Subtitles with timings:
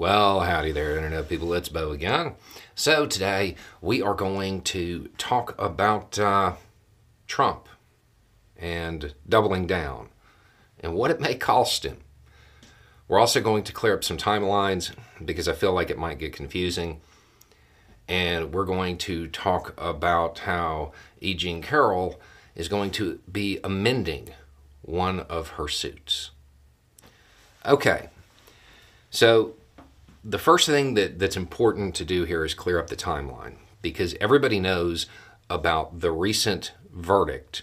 [0.00, 1.52] Well, howdy there, Internet people.
[1.52, 2.36] It's Beau again.
[2.74, 6.54] So, today we are going to talk about uh,
[7.26, 7.68] Trump
[8.56, 10.08] and doubling down
[10.82, 11.98] and what it may cost him.
[13.08, 14.90] We're also going to clear up some timelines
[15.22, 17.02] because I feel like it might get confusing.
[18.08, 21.34] And we're going to talk about how E.
[21.34, 22.18] Jean Carroll
[22.54, 24.30] is going to be amending
[24.80, 26.30] one of her suits.
[27.66, 28.08] Okay,
[29.10, 29.56] so
[30.24, 34.14] the first thing that, that's important to do here is clear up the timeline because
[34.20, 35.06] everybody knows
[35.48, 37.62] about the recent verdict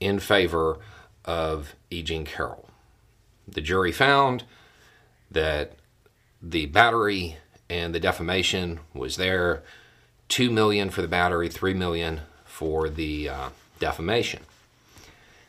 [0.00, 0.78] in favor
[1.24, 2.02] of E.
[2.02, 2.68] Jean Carroll.
[3.48, 4.44] The jury found
[5.30, 5.72] that
[6.40, 7.36] the battery
[7.68, 9.62] and the defamation was there.
[10.28, 13.48] Two million for the battery, three million for the uh,
[13.78, 14.42] defamation.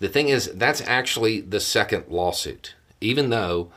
[0.00, 3.70] The thing is, that's actually the second lawsuit, even though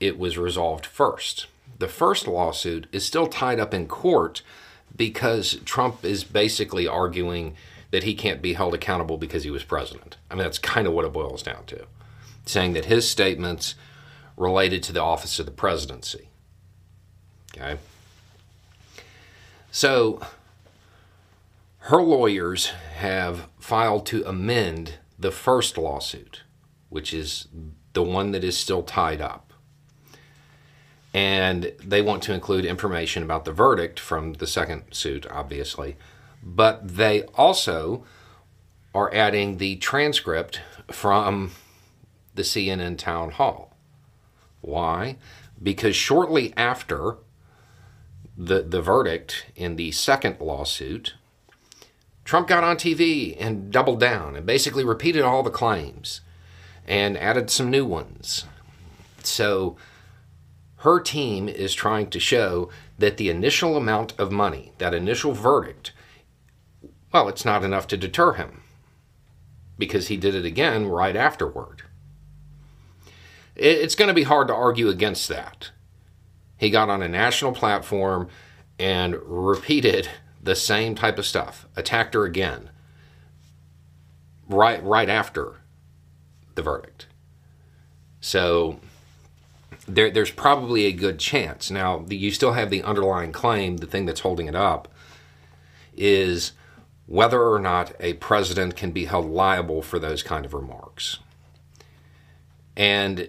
[0.00, 1.46] it was resolved first
[1.78, 4.42] the first lawsuit is still tied up in court
[4.96, 7.56] because Trump is basically arguing
[7.90, 10.16] that he can't be held accountable because he was president.
[10.30, 11.86] I mean, that's kind of what it boils down to.
[12.46, 13.74] Saying that his statements
[14.36, 16.28] related to the office of the presidency.
[17.56, 17.78] Okay?
[19.70, 20.20] So,
[21.78, 22.66] her lawyers
[22.96, 26.42] have filed to amend the first lawsuit,
[26.88, 27.48] which is
[27.92, 29.43] the one that is still tied up
[31.14, 35.96] and they want to include information about the verdict from the second suit, obviously.
[36.42, 38.04] But they also
[38.92, 41.52] are adding the transcript from
[42.34, 43.76] the CNN town hall.
[44.60, 45.16] Why?
[45.62, 47.16] Because shortly after
[48.36, 51.14] the, the verdict in the second lawsuit,
[52.24, 56.22] Trump got on TV and doubled down and basically repeated all the claims
[56.88, 58.46] and added some new ones.
[59.22, 59.76] So,
[60.84, 62.68] her team is trying to show
[62.98, 65.92] that the initial amount of money, that initial verdict,
[67.10, 68.60] well, it's not enough to deter him
[69.78, 71.84] because he did it again right afterward.
[73.56, 75.70] It's going to be hard to argue against that.
[76.58, 78.28] He got on a national platform
[78.78, 80.10] and repeated
[80.42, 82.68] the same type of stuff, attacked her again
[84.50, 85.62] right right after
[86.56, 87.06] the verdict.
[88.20, 88.80] So
[89.86, 91.70] there, there's probably a good chance.
[91.70, 94.88] Now, you still have the underlying claim, the thing that's holding it up,
[95.96, 96.52] is
[97.06, 101.18] whether or not a president can be held liable for those kind of remarks.
[102.76, 103.28] And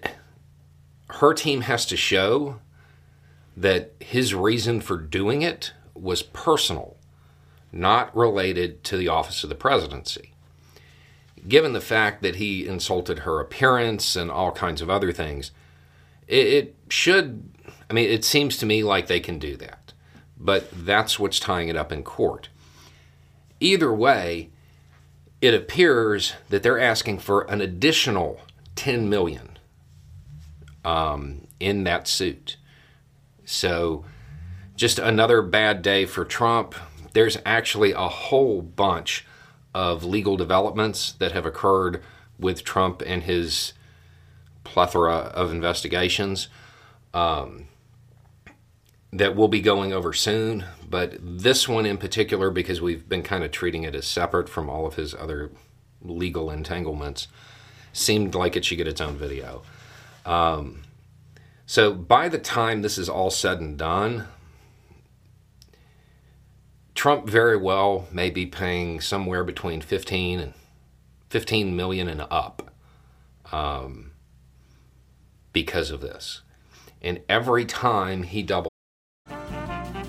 [1.10, 2.60] her team has to show
[3.56, 6.98] that his reason for doing it was personal,
[7.72, 10.34] not related to the office of the presidency.
[11.48, 15.52] Given the fact that he insulted her appearance and all kinds of other things,
[16.28, 17.50] it, it should,
[17.90, 19.94] I mean, it seems to me like they can do that,
[20.38, 22.50] but that's what's tying it up in court.
[23.59, 24.50] Either way,
[25.41, 28.41] it appears that they're asking for an additional
[28.75, 29.58] 10 million
[30.84, 32.57] um, in that suit.
[33.46, 34.06] So,
[34.75, 36.75] just another bad day for Trump.
[37.13, 39.25] There's actually a whole bunch
[39.74, 42.02] of legal developments that have occurred
[42.40, 43.74] with Trump and his
[44.66, 46.50] plethora of investigations
[47.14, 47.68] um,
[49.14, 50.66] that we'll be going over soon.
[50.88, 54.70] But this one in particular, because we've been kind of treating it as separate from
[54.70, 55.52] all of his other
[56.02, 57.30] legal entanglements,
[57.94, 59.64] seemed like it should get its own video.
[60.25, 60.81] Um,
[61.66, 64.28] so by the time this is all said and done,
[66.94, 70.54] Trump very well may be paying somewhere between 15 and
[71.30, 72.72] 15 million and up.
[73.52, 74.05] Um,
[75.56, 76.42] because of this.
[77.02, 78.70] And every time he doubles.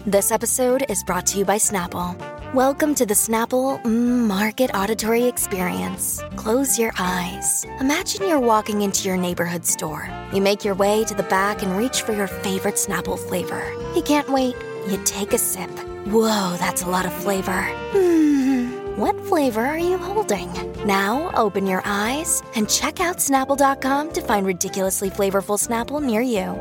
[0.05, 2.17] This episode is brought to you by Snapple.
[2.53, 6.21] Welcome to the Snapple Market Auditory Experience.
[6.35, 7.65] Close your eyes.
[7.81, 10.09] Imagine you're walking into your neighborhood store.
[10.33, 13.73] You make your way to the back and reach for your favorite Snapple flavor.
[13.95, 14.57] You can't wait.
[14.89, 15.71] You take a sip.
[16.09, 17.63] Whoa, that's a lot of flavor.
[17.93, 18.97] Mm.
[18.97, 20.76] What flavor are you holding?
[20.87, 26.55] Now open your eyes and check out Snapple.com to find ridiculously flavorful Snapple near you.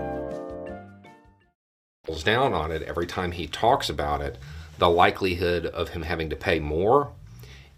[2.24, 4.39] Down on it every time he talks about it,
[4.80, 7.12] the likelihood of him having to pay more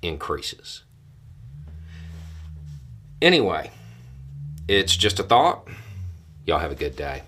[0.01, 0.83] increases.
[3.21, 3.71] Anyway,
[4.69, 5.67] it's just a thought.
[6.45, 7.23] Y'all have a good day.